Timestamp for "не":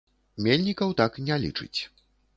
1.29-1.39